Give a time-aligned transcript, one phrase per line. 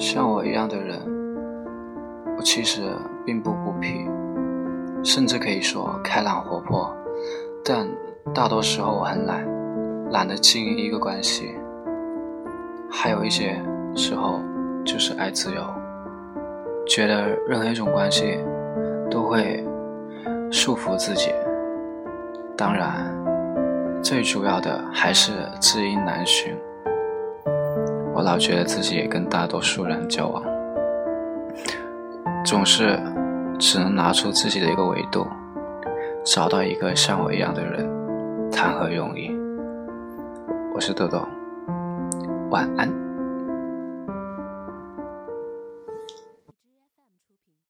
[0.00, 0.98] 像我一样的人，
[2.34, 2.80] 我其实
[3.26, 4.08] 并不孤僻，
[5.04, 6.90] 甚至可以说开朗活泼，
[7.62, 7.86] 但
[8.34, 9.46] 大多时候我很懒，
[10.10, 11.54] 懒得经营一个关系。
[12.90, 13.62] 还有一些
[13.94, 14.40] 时候
[14.86, 15.62] 就是爱自由，
[16.86, 18.38] 觉得任何一种关系
[19.10, 19.62] 都会
[20.50, 21.30] 束缚自己。
[22.56, 23.14] 当然，
[24.02, 26.56] 最主要的还是知音难寻。
[28.20, 30.44] 我老觉得自己也跟大多数人交往，
[32.44, 33.00] 总是
[33.58, 35.26] 只能拿出自己的一个维度，
[36.22, 37.88] 找到一个像我一样的人，
[38.52, 39.34] 谈何容易？
[40.74, 41.26] 我是豆豆，
[42.50, 43.09] 晚安。